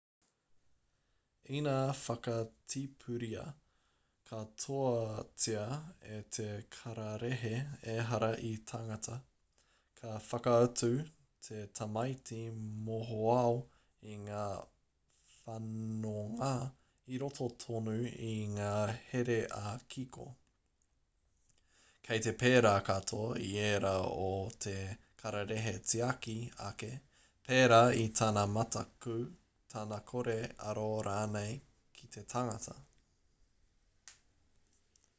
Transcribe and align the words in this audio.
ina 1.43 1.91
whakatipuria 1.93 3.53
katoatia 4.29 5.65
e 6.01 6.19
te 6.29 6.49
kararehe 6.75 7.55
ehara 7.95 8.29
i 8.37 8.51
te 8.57 8.63
tangata 8.71 9.15
ka 10.01 10.09
whakaatu 10.29 10.91
te 11.47 11.57
tamaiti 11.79 12.39
mohoao 12.85 13.55
i 14.13 14.15
ngā 14.27 14.45
whanonga 15.43 16.53
i 17.15 17.19
roto 17.25 17.49
tonu 17.65 17.95
i 18.29 18.31
ngā 18.57 18.73
here 19.11 19.39
ā-kiko 19.71 20.29
kei 22.07 22.23
te 22.27 22.35
pērā 22.45 22.73
katoa 22.93 23.31
i 23.49 23.51
ērā 23.67 23.93
o 24.29 24.31
te 24.65 24.77
kararehe-tiaki 25.23 26.39
ake 26.71 26.91
pērā 27.49 27.83
i 28.05 28.09
tana 28.21 28.45
mataku 28.57 29.19
tana 29.73 29.97
kore 30.11 30.39
aro 30.71 30.87
rānei 31.09 31.53
ki 31.99 32.07
te 32.17 32.23
tangata 32.35 32.79